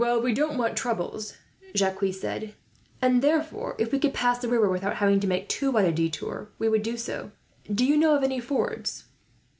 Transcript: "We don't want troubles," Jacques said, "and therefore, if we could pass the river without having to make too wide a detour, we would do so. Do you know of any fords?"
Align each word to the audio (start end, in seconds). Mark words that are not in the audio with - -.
"We 0.23 0.33
don't 0.33 0.57
want 0.57 0.75
troubles," 0.75 1.35
Jacques 1.75 2.11
said, 2.13 2.55
"and 3.03 3.21
therefore, 3.21 3.75
if 3.77 3.91
we 3.91 3.99
could 3.99 4.15
pass 4.15 4.39
the 4.39 4.47
river 4.47 4.67
without 4.67 4.95
having 4.95 5.19
to 5.19 5.27
make 5.27 5.47
too 5.47 5.69
wide 5.69 5.85
a 5.85 5.91
detour, 5.91 6.49
we 6.57 6.67
would 6.67 6.81
do 6.81 6.97
so. 6.97 7.29
Do 7.71 7.85
you 7.85 7.95
know 7.95 8.15
of 8.15 8.23
any 8.23 8.39
fords?" 8.39 9.03